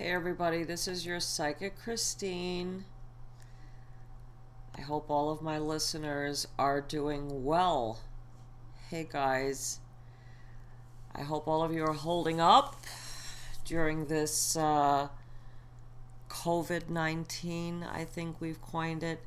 [0.00, 2.86] Hey everybody, this is your psychic Christine.
[4.74, 8.00] I hope all of my listeners are doing well.
[8.88, 9.78] Hey guys,
[11.14, 12.82] I hope all of you are holding up
[13.66, 15.08] during this uh,
[16.30, 19.20] COVID 19, I think we've coined it.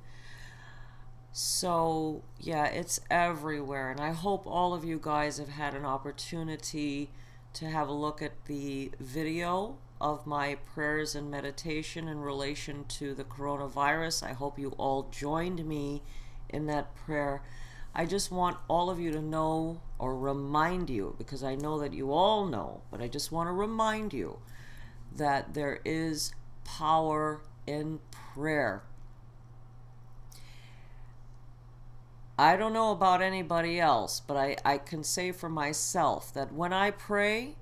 [1.32, 3.92] So, yeah, it's everywhere.
[3.92, 7.12] And I hope all of you guys have had an opportunity
[7.54, 13.16] to have a look at the video of my prayers and meditation in relation to
[13.16, 14.22] the coronavirus.
[14.22, 16.04] I hope you all joined me
[16.50, 17.42] in that prayer.
[17.96, 21.94] I just want all of you to know or remind you, because I know that
[21.94, 24.40] you all know, but I just want to remind you
[25.16, 26.34] that there is
[26.66, 28.84] power in prayer.
[32.38, 36.74] I don't know about anybody else, but I, I can say for myself that when
[36.74, 37.56] I pray,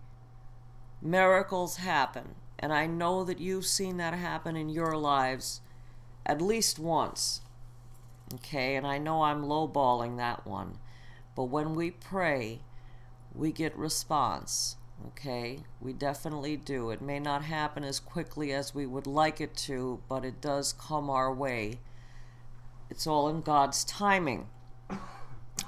[1.01, 2.35] miracles happen.
[2.59, 5.61] And I know that you've seen that happen in your lives
[6.25, 7.41] at least once.
[8.35, 10.77] Okay, and I know I'm lowballing that one.
[11.35, 12.59] But when we pray,
[13.33, 14.77] we get response.
[15.07, 16.91] Okay, we definitely do.
[16.91, 20.73] It may not happen as quickly as we would like it to, but it does
[20.73, 21.79] come our way.
[22.89, 24.47] It's all in God's timing.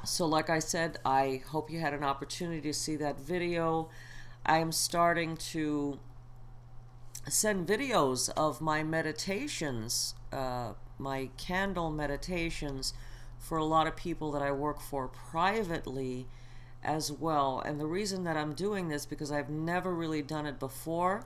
[0.06, 3.90] So, like I said, I hope you had an opportunity to see that video.
[4.46, 6.00] I am starting to
[7.30, 12.94] send videos of my meditations, uh, my candle meditations,
[13.40, 16.28] for a lot of people that I work for privately
[16.84, 17.62] as well.
[17.66, 21.26] And the reason that I'm doing this, because I've never really done it before,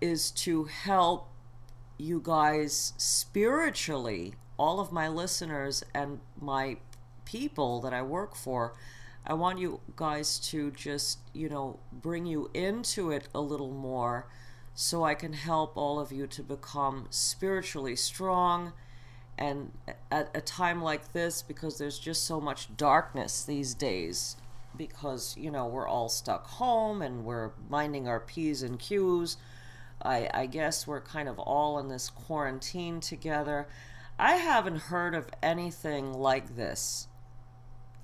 [0.00, 1.28] is to help
[1.98, 6.76] you guys spiritually, all of my listeners and my
[7.24, 8.74] people that I work for
[9.24, 14.26] I want you guys to just, you know, bring you into it a little more
[14.74, 18.72] so I can help all of you to become spiritually strong.
[19.38, 19.72] And
[20.10, 24.36] at a time like this, because there's just so much darkness these days,
[24.76, 29.36] because, you know, we're all stuck home and we're minding our P's and Q's.
[30.02, 33.68] I, I guess we're kind of all in this quarantine together.
[34.18, 37.06] I haven't heard of anything like this.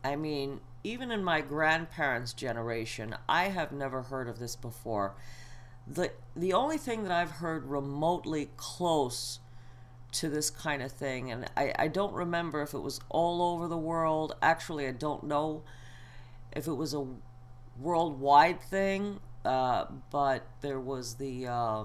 [0.05, 5.15] I mean, even in my grandparents' generation, I have never heard of this before.
[5.87, 9.41] The, the only thing that I've heard remotely close
[10.13, 13.69] to this kind of thing, and I, I don't remember if it was all over
[13.69, 14.35] the world.
[14.41, 15.63] Actually, I don't know
[16.53, 17.07] if it was a
[17.79, 21.85] worldwide thing, uh, but there was the, uh,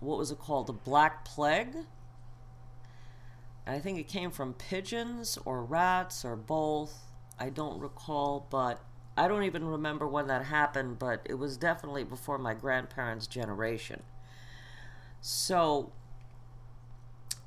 [0.00, 0.68] what was it called?
[0.68, 1.76] The Black Plague?
[3.66, 7.05] I think it came from pigeons or rats or both
[7.38, 8.80] I don't recall, but
[9.16, 14.02] I don't even remember when that happened, but it was definitely before my grandparents' generation.
[15.20, 15.92] So,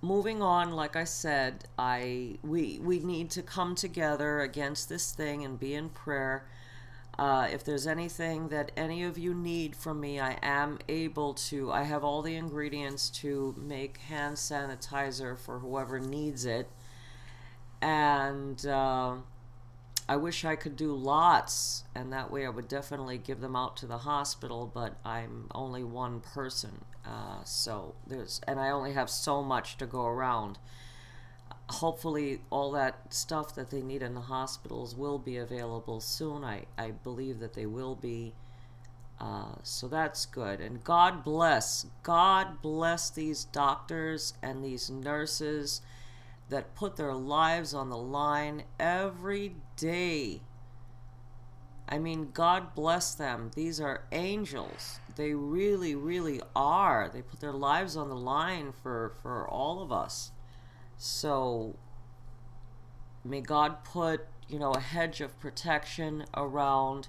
[0.02, 5.44] moving on, like I said, I we we need to come together against this thing
[5.44, 6.46] and be in prayer.
[7.18, 11.72] Uh, if there's anything that any of you need from me, I am able to.
[11.72, 16.70] I have all the ingredients to make hand sanitizer for whoever needs it,
[17.82, 18.66] and.
[18.66, 19.16] Uh,
[20.10, 23.78] I wish I could do lots, and that way I would definitely give them out
[23.78, 26.84] to the hospital, but I'm only one person.
[27.06, 30.58] Uh, so there's, and I only have so much to go around.
[31.70, 36.44] Hopefully, all that stuff that they need in the hospitals will be available soon.
[36.44, 38.34] I, I believe that they will be.
[39.20, 40.60] Uh, so that's good.
[40.60, 45.82] And God bless, God bless these doctors and these nurses
[46.50, 50.42] that put their lives on the line every day.
[51.88, 53.52] I mean, God bless them.
[53.56, 55.00] These are angels.
[55.16, 57.10] They really, really are.
[57.12, 60.32] They put their lives on the line for, for all of us.
[60.98, 61.76] So
[63.24, 67.08] may God put, you know, a hedge of protection around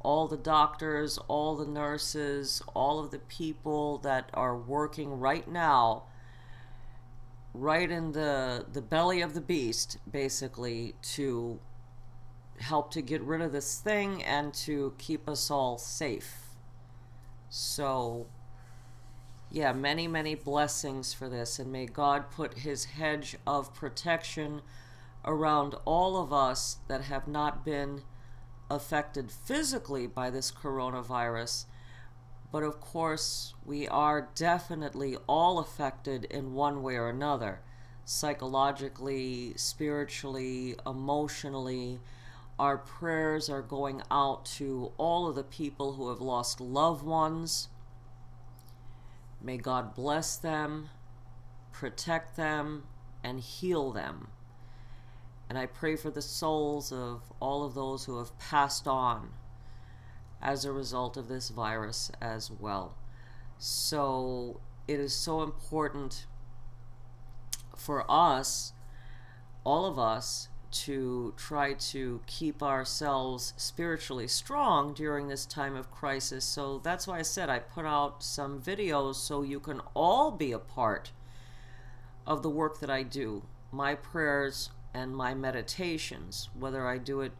[0.00, 6.04] all the doctors, all the nurses, all of the people that are working right now
[7.58, 11.58] right in the the belly of the beast basically to
[12.60, 16.36] help to get rid of this thing and to keep us all safe.
[17.48, 18.26] So
[19.50, 24.60] yeah many many blessings for this and may god put his hedge of protection
[25.24, 28.02] around all of us that have not been
[28.70, 31.66] affected physically by this coronavirus
[32.50, 37.60] but of course, we are definitely all affected in one way or another
[38.04, 41.98] psychologically, spiritually, emotionally.
[42.58, 47.68] Our prayers are going out to all of the people who have lost loved ones
[49.46, 50.88] May God bless them,
[51.72, 52.84] protect them,
[53.22, 54.28] and heal them.
[55.48, 59.30] And I pray for the souls of all of those who have passed on
[60.42, 62.96] as a result of this virus as well.
[63.58, 66.26] So it is so important
[67.76, 68.72] for us,
[69.64, 76.44] all of us, to try to keep ourselves spiritually strong during this time of crisis.
[76.44, 80.52] So that's why I said I put out some videos so you can all be
[80.52, 81.12] a part
[82.26, 83.44] of the work that I do.
[83.72, 87.32] My prayers and my meditations, whether I do it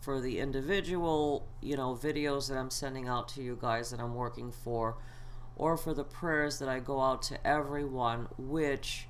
[0.00, 4.14] for the individual, you know, videos that I'm sending out to you guys that I'm
[4.14, 4.96] working for,
[5.56, 9.06] or for the prayers that I go out to everyone, which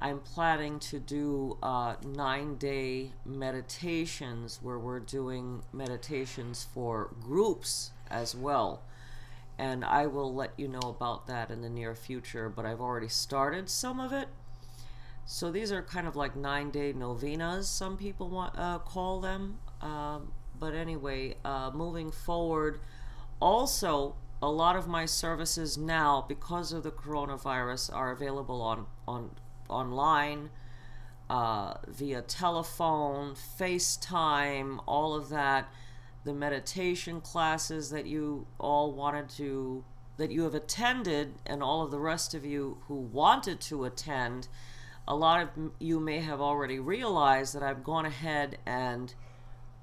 [0.00, 8.34] I'm planning to do uh, nine day meditations where we're doing meditations for groups as
[8.34, 8.82] well.
[9.58, 13.08] And I will let you know about that in the near future, but I've already
[13.08, 14.28] started some of it.
[15.26, 19.58] So these are kind of like nine day novenas, some people want uh, call them.
[19.80, 22.80] Um, but anyway, uh, moving forward,
[23.40, 29.30] also a lot of my services now, because of the coronavirus, are available on on
[29.68, 30.50] online,
[31.30, 35.68] uh, via telephone, FaceTime, all of that.
[36.24, 39.84] The meditation classes that you all wanted to,
[40.16, 44.48] that you have attended, and all of the rest of you who wanted to attend,
[45.06, 45.48] a lot of
[45.78, 49.14] you may have already realized that I've gone ahead and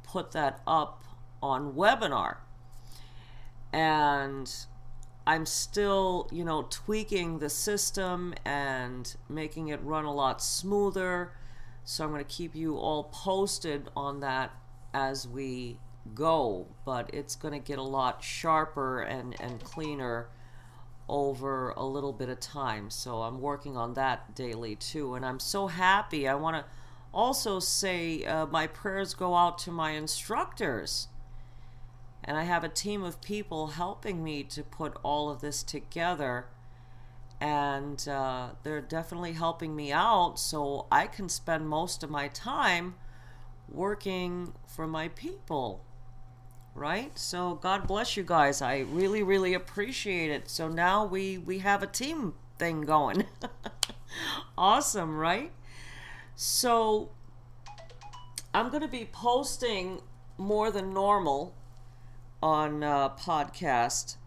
[0.05, 1.03] put that up
[1.41, 2.37] on webinar.
[3.73, 4.51] And
[5.27, 11.33] I'm still, you know, tweaking the system and making it run a lot smoother.
[11.83, 14.51] So I'm going to keep you all posted on that
[14.93, 15.79] as we
[16.13, 20.29] go, but it's going to get a lot sharper and, and cleaner
[21.07, 22.89] over a little bit of time.
[22.89, 25.15] So I'm working on that daily too.
[25.15, 26.27] And I'm so happy.
[26.27, 26.65] I want to
[27.15, 31.07] also say uh, my prayers go out to my instructors
[32.25, 36.47] and I have a team of people helping me to put all of this together.
[37.39, 42.95] And uh, they're definitely helping me out so I can spend most of my time
[43.69, 45.85] working for my people.
[46.73, 47.17] Right?
[47.17, 48.59] So God bless you guys.
[48.61, 50.49] I really, really appreciate it.
[50.49, 53.25] So now we, we have a team thing going.
[54.57, 55.51] awesome, right?
[56.35, 57.11] So
[58.53, 60.01] I'm going to be posting
[60.37, 61.55] more than normal
[62.43, 64.17] on uh, podcast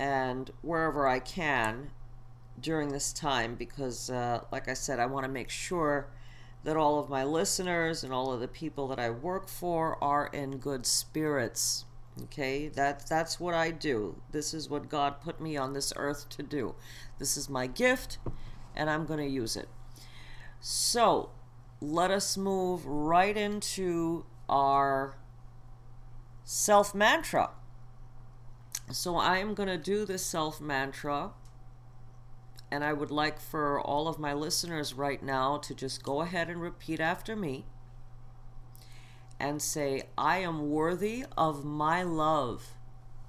[0.00, 1.90] and wherever I can
[2.60, 6.08] during this time because, uh, like I said, I want to make sure
[6.64, 10.26] that all of my listeners and all of the people that I work for are
[10.26, 11.84] in good spirits.
[12.24, 14.20] Okay, that that's what I do.
[14.32, 16.74] This is what God put me on this earth to do.
[17.18, 18.18] This is my gift,
[18.74, 19.68] and I'm going to use it.
[20.60, 21.30] So,
[21.80, 25.16] let us move right into our
[26.44, 27.50] self mantra.
[28.90, 31.32] So I am going to do this self mantra.
[32.70, 36.48] And I would like for all of my listeners right now to just go ahead
[36.50, 37.64] and repeat after me
[39.38, 42.72] and say, I am worthy of my love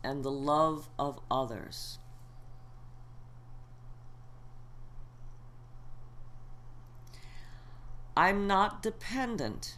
[0.04, 2.00] and the love of others.
[8.18, 9.78] I'm not dependent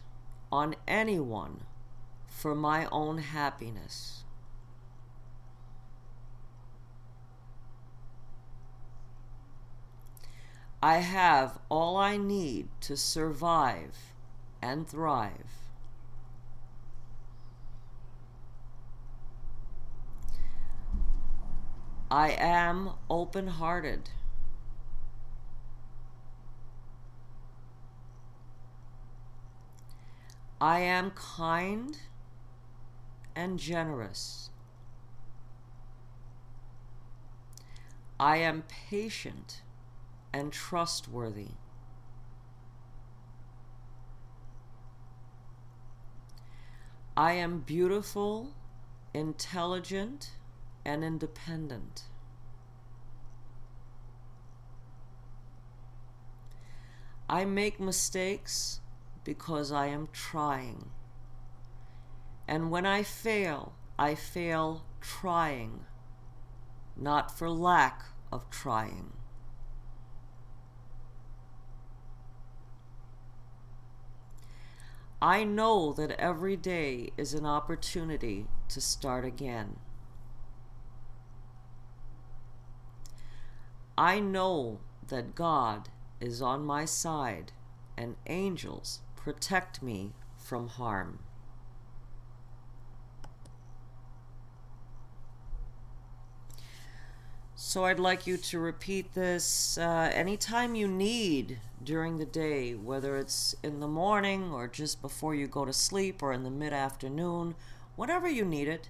[0.50, 1.64] on anyone
[2.26, 4.24] for my own happiness.
[10.82, 14.14] I have all I need to survive
[14.62, 15.68] and thrive.
[22.10, 24.08] I am open hearted.
[30.60, 31.96] I am kind
[33.34, 34.50] and generous.
[38.18, 39.62] I am patient
[40.34, 41.52] and trustworthy.
[47.16, 48.52] I am beautiful,
[49.14, 50.32] intelligent,
[50.84, 52.04] and independent.
[57.28, 58.80] I make mistakes
[59.24, 60.90] because I am trying.
[62.48, 65.84] And when I fail, I fail trying,
[66.96, 69.12] not for lack of trying.
[75.22, 79.76] I know that every day is an opportunity to start again.
[83.98, 87.52] I know that God is on my side
[87.98, 91.20] and angels protect me from harm.
[97.54, 103.16] So I'd like you to repeat this uh, anytime you need during the day, whether
[103.16, 106.72] it's in the morning or just before you go to sleep or in the mid
[106.72, 107.54] afternoon,
[107.96, 108.88] whenever you need it.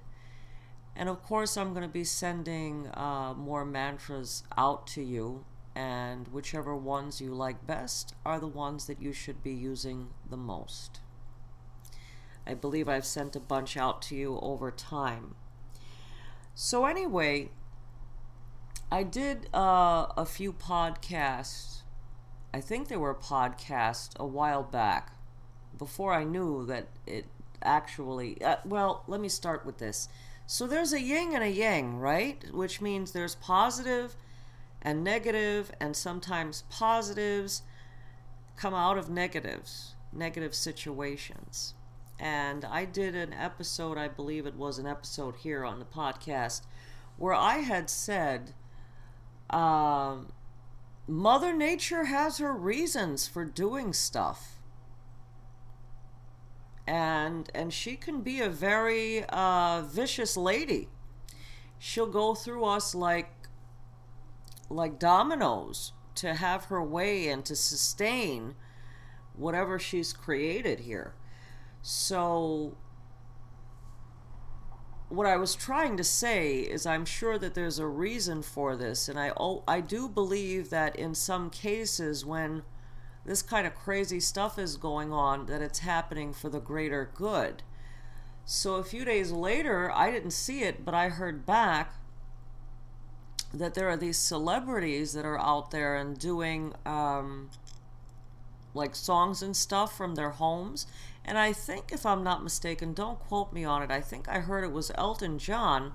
[0.97, 5.45] And of course, I'm going to be sending uh, more mantras out to you,
[5.81, 10.37] and whichever ones you like best are the ones that you should be using the
[10.37, 11.01] most.
[12.47, 15.37] I believe I've sent a bunch out to you over time.
[16.55, 17.49] So, anyway,
[18.93, 21.81] I did uh, a few podcasts.
[22.53, 25.15] I think they were podcasts a while back
[25.79, 27.25] before I knew that it
[27.63, 28.43] actually.
[28.43, 30.11] Uh, well, let me start with this.
[30.47, 32.45] So there's a yin and a yang, right?
[32.53, 34.15] Which means there's positive
[34.83, 37.63] and negative, and sometimes positives
[38.57, 41.75] come out of negatives, negative situations.
[42.19, 46.63] And I did an episode, I believe it was an episode here on the podcast,
[47.17, 48.53] where I had said
[49.49, 50.29] um,
[51.07, 54.57] Mother Nature has her reasons for doing stuff.
[56.87, 60.89] And and she can be a very uh, vicious lady.
[61.79, 63.40] She'll go through us like
[64.71, 68.55] like dominoes to have her way and to sustain
[69.35, 71.15] whatever she's created here.
[71.83, 72.77] So
[75.09, 79.09] what I was trying to say is I'm sure that there's a reason for this,
[79.09, 79.33] and I
[79.67, 82.63] I do believe that in some cases when
[83.25, 87.63] this kind of crazy stuff is going on, that it's happening for the greater good.
[88.45, 91.95] So a few days later, I didn't see it, but I heard back
[93.53, 97.51] that there are these celebrities that are out there and doing um,
[98.75, 100.87] like songs and stuff from their homes
[101.25, 104.41] and I think, if I'm not mistaken, don't quote me on it, I think I
[104.41, 105.93] heard it was Elton John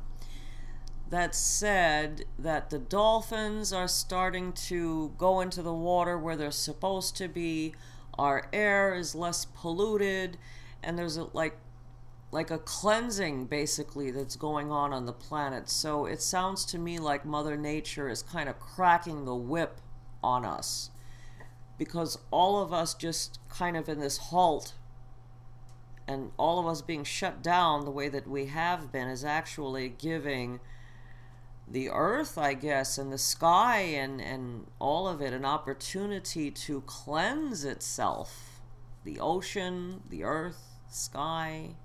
[1.09, 7.15] that said that the dolphins are starting to go into the water where they're supposed
[7.17, 7.75] to be.
[8.17, 10.37] Our air is less polluted,
[10.81, 11.57] and there's a, like
[12.35, 15.69] like a cleansing basically that's going on on the planet.
[15.69, 19.79] So it sounds to me like Mother Nature is kind of cracking the whip
[20.21, 20.89] on us
[21.77, 24.73] because all of us just kind of in this halt
[26.09, 29.87] and all of us being shut down the way that we have been is actually
[29.87, 30.59] giving
[31.65, 36.81] the earth, I guess, and the sky and, and all of it an opportunity to
[36.81, 38.61] cleanse itself.
[39.05, 41.75] The ocean, the earth, sky.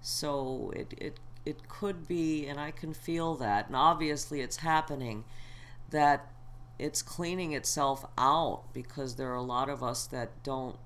[0.00, 5.24] So it, it, it could be, and I can feel that, and obviously it's happening,
[5.90, 6.30] that
[6.78, 10.76] it's cleaning itself out because there are a lot of us that don't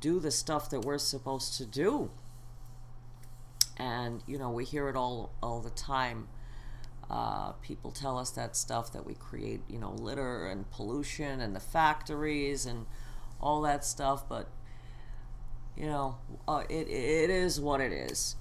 [0.00, 2.10] do the stuff that we're supposed to do.
[3.76, 6.28] And you know, we hear it all all the time.
[7.10, 11.56] Uh, people tell us that stuff that we create, you know, litter and pollution and
[11.56, 12.84] the factories and
[13.40, 14.28] all that stuff.
[14.28, 14.48] But
[15.76, 18.36] you know, uh, it it is what it is,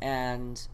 [0.00, 0.66] and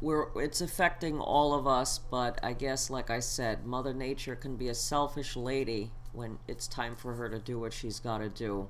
[0.00, 1.98] we're it's affecting all of us.
[1.98, 6.66] But I guess, like I said, Mother Nature can be a selfish lady when it's
[6.66, 8.68] time for her to do what she's got to do.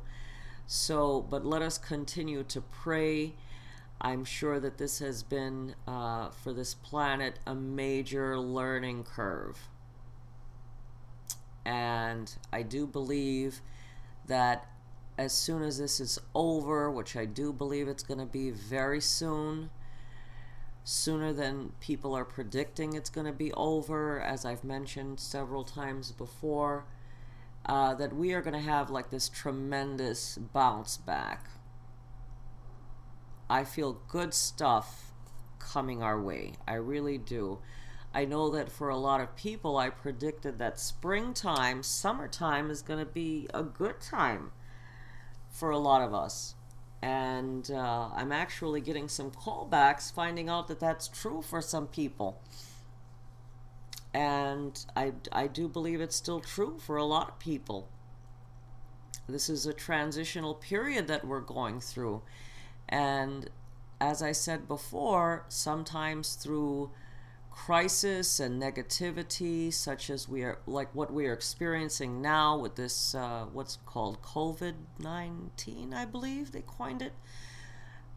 [0.67, 3.35] So, but let us continue to pray.
[4.01, 9.69] I'm sure that this has been, uh, for this planet, a major learning curve.
[11.65, 13.61] And I do believe
[14.27, 14.70] that
[15.21, 19.03] as soon as this is over, which I do believe it's going to be very
[19.03, 19.69] soon,
[20.83, 26.11] sooner than people are predicting it's going to be over, as I've mentioned several times
[26.11, 26.87] before
[27.67, 31.51] uh, that we are going to have like this tremendous bounce back.
[33.51, 35.13] I feel good stuff
[35.59, 36.55] coming our way.
[36.67, 37.59] I really do.
[38.15, 43.01] I know that for a lot of people, I predicted that springtime, summertime is going
[43.01, 44.53] to be a good time
[45.51, 46.55] for a lot of us.
[47.03, 52.41] And uh, I'm actually getting some callbacks finding out that that's true for some people
[54.13, 57.89] and I, I do believe it's still true for a lot of people.
[59.29, 62.23] This is a transitional period that we're going through.
[62.89, 63.49] And
[64.01, 66.91] as I said before, sometimes through
[67.51, 73.15] crisis and negativity, such as we are like what we are experiencing now with this,
[73.15, 77.13] uh, what's called COVID 19, I believe they coined it,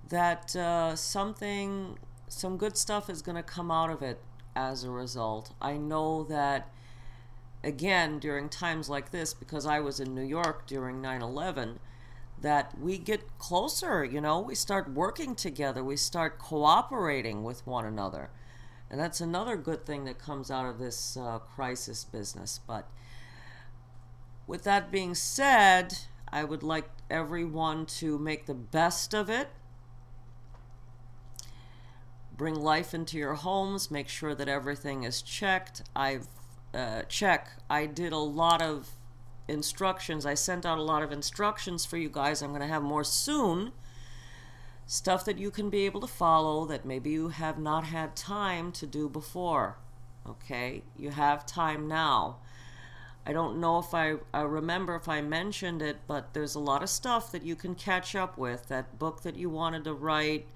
[0.09, 1.97] that uh, something,
[2.27, 4.21] some good stuff is going to come out of it
[4.55, 5.53] as a result.
[5.61, 6.69] I know that
[7.63, 11.79] again during times like this because I was in New York during 9 11
[12.41, 17.85] that we get closer, you know, we start working together, we start cooperating with one
[17.85, 18.29] another.
[18.93, 22.59] And that's another good thing that comes out of this uh, crisis business.
[22.67, 22.87] But
[24.45, 25.97] with that being said,
[26.31, 29.49] I would like everyone to make the best of it.
[32.37, 35.81] Bring life into your homes, make sure that everything is checked.
[35.95, 36.27] I've
[36.71, 37.49] uh, check.
[37.71, 38.91] I did a lot of
[39.47, 40.23] instructions.
[40.23, 42.43] I sent out a lot of instructions for you guys.
[42.43, 43.71] I'm going to have more soon.
[44.85, 48.71] Stuff that you can be able to follow that maybe you have not had time
[48.73, 49.77] to do before.
[50.27, 50.83] Okay?
[50.97, 52.37] You have time now.
[53.25, 56.83] I don't know if I, I remember if I mentioned it, but there's a lot
[56.83, 58.67] of stuff that you can catch up with.
[58.67, 60.47] That book that you wanted to write,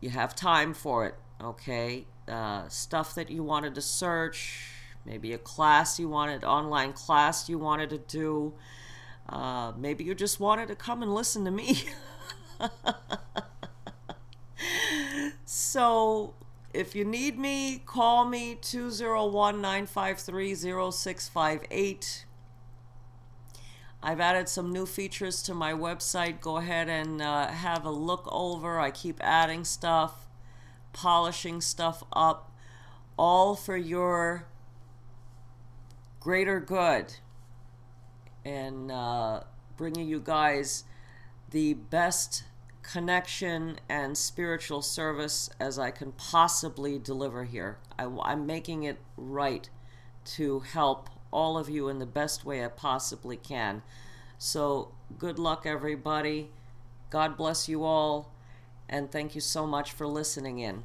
[0.00, 1.14] you have time for it.
[1.42, 2.06] Okay?
[2.28, 4.70] Uh, stuff that you wanted to search,
[5.04, 8.54] maybe a class you wanted, online class you wanted to do.
[9.28, 11.82] Uh, maybe you just wanted to come and listen to me.
[15.44, 16.34] so
[16.72, 22.24] if you need me, call me 201 953 0658.
[24.00, 26.40] I've added some new features to my website.
[26.40, 28.78] Go ahead and uh, have a look over.
[28.78, 30.28] I keep adding stuff,
[30.92, 32.52] polishing stuff up,
[33.18, 34.46] all for your
[36.20, 37.14] greater good
[38.44, 39.40] and uh,
[39.76, 40.84] bringing you guys
[41.50, 42.44] the best
[42.90, 47.78] connection and spiritual service as I can possibly deliver here.
[47.98, 49.68] I, I'm making it right
[50.36, 53.82] to help all of you in the best way I possibly can.
[54.38, 56.50] So, good luck, everybody.
[57.10, 58.32] God bless you all,
[58.88, 60.84] and thank you so much for listening in.